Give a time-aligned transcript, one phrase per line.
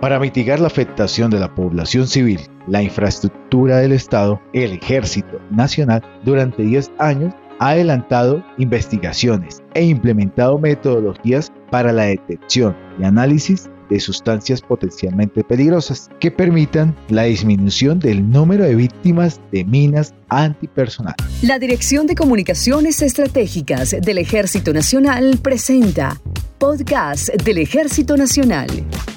[0.00, 6.02] Para mitigar la afectación de la población civil, la infraestructura del Estado, el Ejército Nacional
[6.24, 14.00] durante 10 años ha adelantado investigaciones e implementado metodologías para la detección y análisis de
[14.00, 21.14] sustancias potencialmente peligrosas que permitan la disminución del número de víctimas de minas antipersonal.
[21.42, 26.18] La Dirección de Comunicaciones Estratégicas del Ejército Nacional presenta
[26.58, 28.68] Podcast del Ejército Nacional.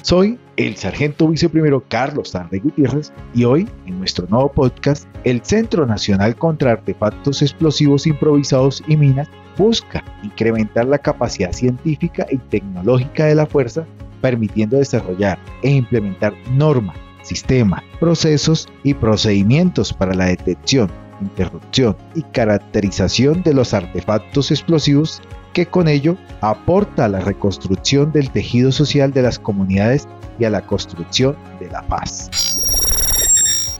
[0.02, 5.86] Soy el sargento viceprimero Carlos André Gutiérrez y hoy en nuestro nuevo podcast el Centro
[5.86, 9.28] Nacional contra Artefactos Explosivos Improvisados y Minas
[9.58, 13.86] busca incrementar la capacidad científica y tecnológica de la fuerza
[14.24, 23.42] permitiendo desarrollar e implementar normas, sistemas, procesos y procedimientos para la detección, interrupción y caracterización
[23.42, 25.20] de los artefactos explosivos
[25.52, 30.08] que con ello aporta a la reconstrucción del tejido social de las comunidades
[30.38, 32.30] y a la construcción de la paz.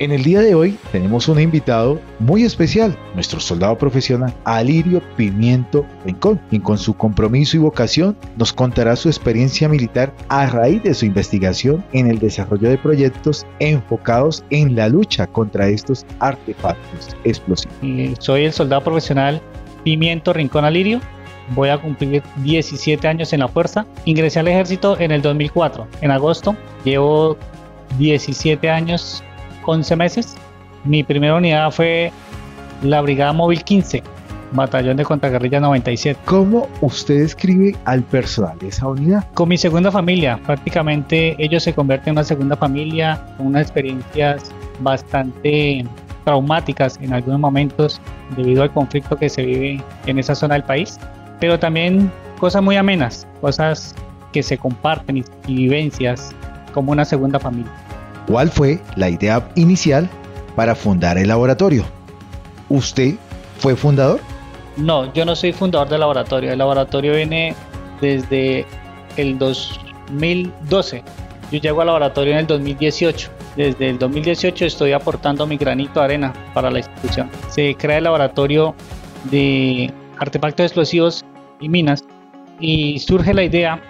[0.00, 5.86] En el día de hoy tenemos un invitado muy especial, nuestro soldado profesional Alirio Pimiento
[6.04, 10.94] Rincón, quien con su compromiso y vocación nos contará su experiencia militar a raíz de
[10.94, 18.18] su investigación en el desarrollo de proyectos enfocados en la lucha contra estos artefactos explosivos.
[18.18, 19.40] Soy el soldado profesional
[19.84, 21.00] Pimiento Rincón Alirio,
[21.50, 23.86] voy a cumplir 17 años en la fuerza.
[24.06, 26.56] Ingresé al ejército en el 2004, en agosto.
[26.84, 27.36] Llevo
[27.98, 29.22] 17 años
[29.66, 30.34] 11 meses.
[30.84, 32.12] Mi primera unidad fue
[32.82, 34.02] la Brigada Móvil 15,
[34.52, 36.20] Batallón de Contraguerrilla 97.
[36.24, 39.24] ¿Cómo usted describe al personal de esa unidad?
[39.34, 44.52] Con mi segunda familia, prácticamente ellos se convierten en una segunda familia, con unas experiencias
[44.80, 45.84] bastante
[46.24, 48.00] traumáticas en algunos momentos
[48.36, 50.98] debido al conflicto que se vive en esa zona del país,
[51.40, 53.94] pero también cosas muy amenas, cosas
[54.32, 56.34] que se comparten y, y vivencias
[56.72, 57.70] como una segunda familia.
[58.26, 60.08] ¿Cuál fue la idea inicial
[60.56, 61.84] para fundar el laboratorio?
[62.68, 63.14] ¿Usted
[63.58, 64.20] fue fundador?
[64.76, 66.52] No, yo no soy fundador del laboratorio.
[66.52, 67.54] El laboratorio viene
[68.00, 68.66] desde
[69.16, 71.02] el 2012.
[71.52, 73.30] Yo llego al laboratorio en el 2018.
[73.56, 77.30] Desde el 2018 estoy aportando mi granito de arena para la institución.
[77.50, 78.74] Se crea el laboratorio
[79.30, 81.24] de artefactos explosivos
[81.60, 82.04] y minas
[82.58, 83.80] y surge la idea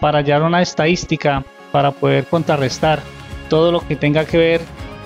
[0.00, 3.00] para hallar una estadística para poder contrarrestar
[3.50, 4.60] todo lo que tenga que ver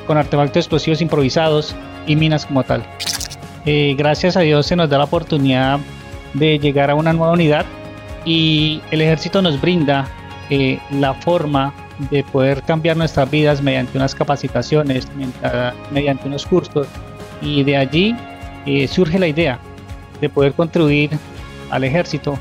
[0.07, 1.75] con artefactos explosivos improvisados
[2.07, 2.85] y minas como tal.
[3.67, 5.81] Eh, gracias a Dios se nos da la oportunidad
[6.35, 7.65] de llegar a una nueva unidad
[8.25, 10.07] y el ejército nos brinda
[10.51, 11.73] eh, la forma
[12.11, 15.09] de poder cambiar nuestras vidas mediante unas capacitaciones,
[15.91, 16.87] mediante unos cursos
[17.41, 18.17] y de allí
[18.67, 19.59] eh, surge la idea
[20.21, 21.11] de poder contribuir
[21.71, 22.39] al ejército,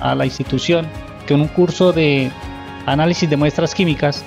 [0.00, 0.86] a la institución,
[1.28, 2.30] con un curso de
[2.86, 4.24] análisis de muestras químicas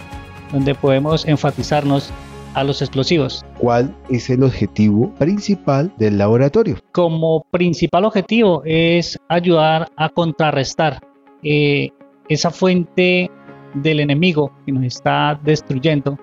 [0.51, 2.11] donde podemos enfatizarnos
[2.53, 3.45] a los explosivos.
[3.57, 6.77] ¿Cuál es el objetivo principal del laboratorio?
[6.91, 10.99] Como principal objetivo es ayudar a contrarrestar
[11.43, 11.89] eh,
[12.27, 13.29] esa fuente
[13.75, 16.17] del enemigo que nos está destruyendo,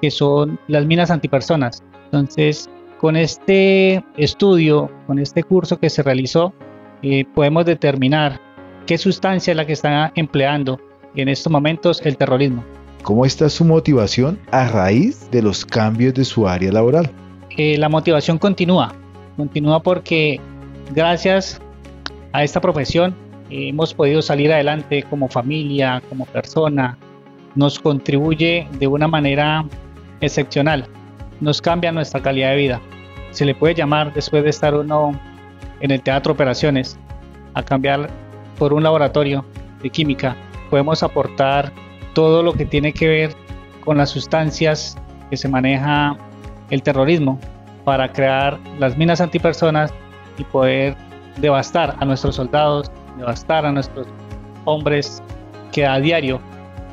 [0.00, 1.82] que son las minas antipersonas.
[2.06, 2.68] Entonces,
[3.00, 6.52] con este estudio, con este curso que se realizó,
[7.02, 8.40] eh, podemos determinar
[8.86, 10.78] qué sustancia es la que está empleando
[11.14, 12.64] en estos momentos el terrorismo.
[13.02, 17.10] ¿Cómo está su motivación a raíz de los cambios de su área laboral?
[17.56, 18.94] Eh, la motivación continúa,
[19.36, 20.38] continúa porque
[20.94, 21.60] gracias
[22.32, 23.14] a esta profesión
[23.48, 26.98] hemos podido salir adelante como familia, como persona,
[27.54, 29.64] nos contribuye de una manera
[30.20, 30.86] excepcional,
[31.40, 32.80] nos cambia nuestra calidad de vida.
[33.30, 35.18] Se le puede llamar después de estar uno
[35.80, 36.98] en el teatro operaciones
[37.54, 38.10] a cambiar
[38.58, 39.44] por un laboratorio
[39.82, 40.36] de química.
[40.68, 41.72] Podemos aportar
[42.20, 43.34] todo lo que tiene que ver
[43.82, 44.94] con las sustancias
[45.30, 46.18] que se maneja
[46.68, 47.40] el terrorismo
[47.86, 49.90] para crear las minas antipersonas
[50.36, 50.94] y poder
[51.38, 54.06] devastar a nuestros soldados, devastar a nuestros
[54.66, 55.22] hombres
[55.72, 56.42] que a diario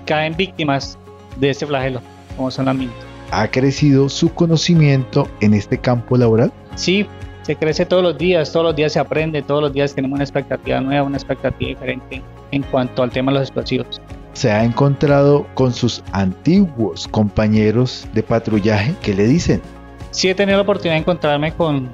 [0.06, 0.98] caen víctimas
[1.42, 2.00] de ese flagelo,
[2.38, 2.96] como son las minas.
[3.32, 6.54] ¿Ha crecido su conocimiento en este campo laboral?
[6.76, 7.06] Sí,
[7.42, 10.24] se crece todos los días, todos los días se aprende, todos los días tenemos una
[10.24, 12.22] expectativa nueva, una expectativa diferente
[12.52, 14.02] en cuanto al tema de los explosivos
[14.38, 19.64] se ha encontrado con sus antiguos compañeros de patrullaje que le dicen.
[20.12, 21.90] Sí he tenido la oportunidad de encontrarme con,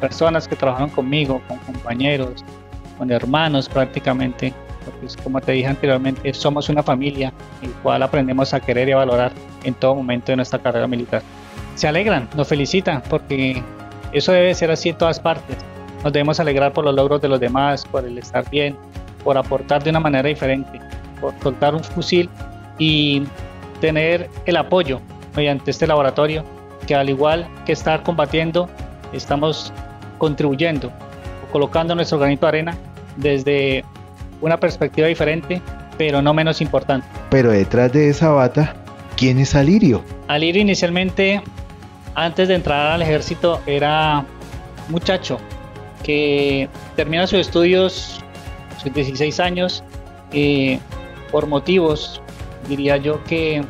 [0.00, 2.42] personas que trabajaron conmigo, con compañeros,
[2.96, 8.54] con hermanos prácticamente, porque como te dije anteriormente, somos una familia en la cual aprendemos
[8.54, 9.32] a querer y a valorar
[9.62, 11.20] en todo momento de nuestra carrera militar.
[11.74, 13.62] Se alegran, nos felicitan, porque
[14.12, 15.58] eso debe ser así en todas partes.
[16.02, 18.74] Nos debemos alegrar por los logros de los demás, por el estar bien,
[19.22, 20.80] por aportar de una manera diferente
[21.20, 22.28] por soltar un fusil
[22.78, 23.24] y
[23.80, 25.00] tener el apoyo
[25.36, 26.44] mediante este laboratorio,
[26.86, 28.68] que al igual que estar combatiendo,
[29.12, 29.72] estamos
[30.18, 30.92] contribuyendo
[31.52, 32.76] colocando nuestro granito de arena
[33.16, 33.84] desde
[34.40, 35.60] una perspectiva diferente,
[35.96, 37.06] pero no menos importante.
[37.30, 38.74] Pero detrás de esa bata,
[39.16, 40.04] ¿quién es Alirio?
[40.28, 41.42] Alirio inicialmente,
[42.14, 44.24] antes de entrar al ejército, era
[44.88, 45.38] muchacho
[46.02, 48.20] que termina sus estudios,
[48.82, 49.82] sus 16 años,
[50.32, 50.78] eh,
[51.30, 52.20] por motivos,
[52.68, 53.64] diría yo que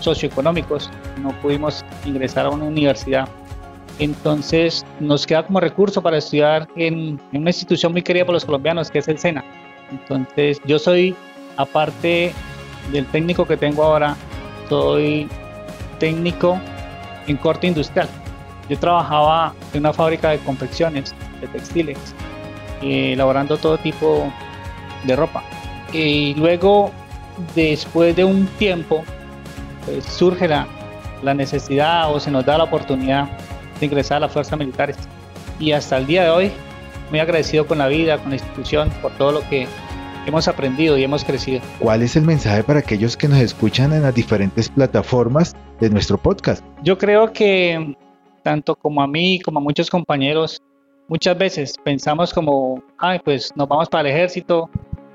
[0.00, 0.90] socioeconómicos,
[1.22, 3.28] no pudimos ingresar a una universidad.
[3.98, 8.90] Entonces nos queda como recurso para estudiar en, una institución muy querida por los colombianos,
[8.90, 9.44] que es el SENA.
[9.90, 11.16] Entonces yo soy,
[11.56, 12.32] aparte
[12.92, 14.16] del técnico que tengo ahora,
[14.68, 15.28] soy
[15.98, 16.60] técnico
[17.26, 18.08] en corte industrial.
[18.68, 21.98] Yo trabajaba en una fábrica de confecciones, de textiles,
[22.82, 24.32] eh, elaborando todo tipo
[25.04, 25.42] de ropa.
[25.92, 26.90] Y luego,
[27.54, 29.04] después de un tiempo,
[29.84, 30.66] pues, surge la,
[31.22, 33.28] la necesidad o se nos da la oportunidad
[33.80, 34.96] de ingresar a las fuerzas militares.
[35.58, 36.52] Y hasta el día de hoy,
[37.10, 39.66] muy agradecido con la vida, con la institución, por todo lo que
[40.26, 41.60] hemos aprendido y hemos crecido.
[41.78, 46.18] ¿Cuál es el mensaje para aquellos que nos escuchan en las diferentes plataformas de nuestro
[46.18, 46.64] podcast?
[46.82, 47.96] Yo creo que
[48.42, 50.62] tanto como a mí como a muchos compañeros,
[51.08, 54.70] muchas veces pensamos como, ay, pues nos vamos para el ejército,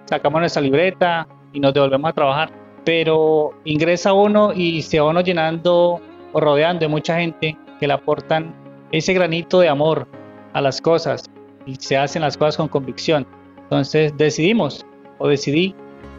[0.05, 2.51] sacamos nuestra libreta y nos devolvemos a trabajar.
[2.85, 6.01] Pero ingresa uno y se va uno llenando
[6.33, 8.53] o rodeando de mucha gente que le aportan
[8.91, 10.07] ese granito de amor
[10.53, 11.23] a las cosas
[11.65, 13.25] y se hacen las cosas con convicción.
[13.63, 14.85] Entonces decidimos
[15.19, 15.73] o decidí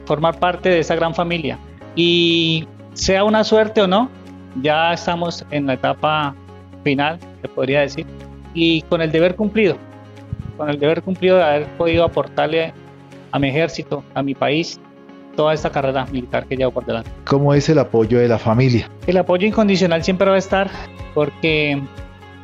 [0.07, 1.59] formar parte de esa gran familia.
[1.97, 4.09] Y sea una suerte o no,
[4.63, 6.35] ya estamos en la etapa
[6.83, 8.07] final, se podría decir,
[8.55, 9.77] y con el deber cumplido,
[10.57, 12.73] con el deber cumplido de haber podido aportarle
[13.35, 14.81] a mi ejército, a mi país,
[15.35, 17.11] toda esta carrera militar que llevo por delante.
[17.27, 18.89] ¿Cómo es el apoyo de la familia?
[19.09, 20.71] El apoyo incondicional siempre va a estar
[21.15, 21.83] porque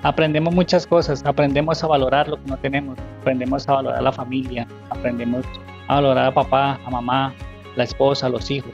[0.02, 4.66] aprendemos muchas cosas, aprendemos a valorar lo que no tenemos, aprendemos a valorar la familia,
[4.90, 5.46] aprendemos
[5.86, 7.34] a valorar a papá, a mamá,
[7.76, 8.72] la esposa, los hijos,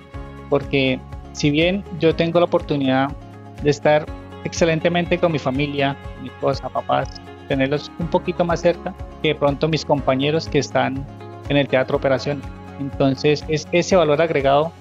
[0.48, 0.98] porque
[1.32, 3.10] si bien yo tengo la oportunidad
[3.62, 4.06] de estar
[4.44, 9.68] excelentemente con mi familia, mi esposa, papás, tenerlos un poquito más cerca que de pronto
[9.68, 11.04] mis compañeros que están
[11.48, 12.42] en el teatro operación.
[12.80, 14.72] Entonces es ese valor agregado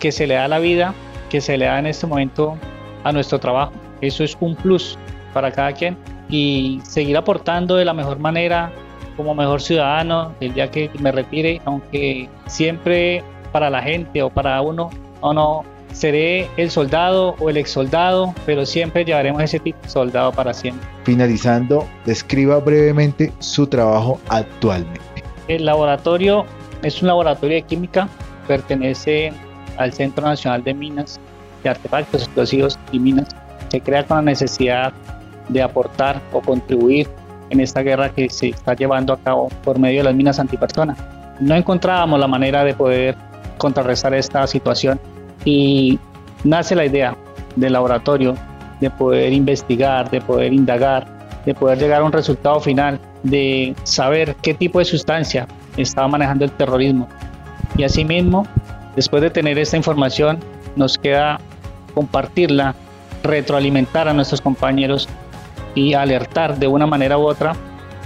[0.00, 0.94] que se le da a la vida,
[1.30, 2.56] que se le da en este momento
[3.04, 3.72] a nuestro trabajo.
[4.00, 4.98] Eso es un plus
[5.32, 5.96] para cada quien
[6.28, 8.72] y seguir aportando de la mejor manera
[9.16, 13.22] como mejor ciudadano el día que me retire, aunque siempre
[13.52, 18.34] para la gente o para uno o no seré el soldado o el ex soldado,
[18.44, 20.86] pero siempre llevaremos ese tipo de soldado para siempre.
[21.04, 25.13] Finalizando, describa brevemente su trabajo actualmente.
[25.48, 26.44] El laboratorio
[26.82, 28.08] es un laboratorio de química,
[28.46, 29.32] pertenece
[29.76, 31.20] al Centro Nacional de Minas,
[31.62, 33.28] de Artefactos Explosivos y Minas.
[33.68, 34.92] Se crea con la necesidad
[35.48, 37.08] de aportar o contribuir
[37.50, 40.96] en esta guerra que se está llevando a cabo por medio de las minas antipersona.
[41.40, 43.16] No encontrábamos la manera de poder
[43.58, 44.98] contrarrestar esta situación
[45.44, 45.98] y
[46.42, 47.16] nace la idea
[47.56, 48.34] del laboratorio
[48.80, 51.06] de poder investigar, de poder indagar,
[51.44, 55.46] de poder llegar a un resultado final, de saber qué tipo de sustancia
[55.76, 57.08] estaba manejando el terrorismo.
[57.76, 58.46] Y asimismo,
[58.96, 60.38] después de tener esta información,
[60.76, 61.40] nos queda
[61.94, 62.74] compartirla,
[63.22, 65.08] retroalimentar a nuestros compañeros
[65.74, 67.54] y alertar de una manera u otra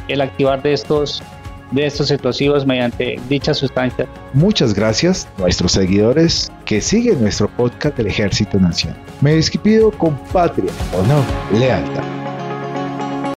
[0.08, 1.22] el activar de estos
[1.70, 4.06] de estos explosivos mediante dicha sustancia.
[4.32, 8.98] Muchas gracias nuestros seguidores que siguen nuestro podcast del Ejército Nacional.
[9.20, 12.17] Me despido con patria, honor, lealtad.